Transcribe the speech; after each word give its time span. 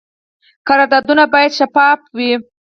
قراردادونه 0.67 1.23
باید 1.33 1.51
شفاف 1.59 1.99
وي 2.17 2.31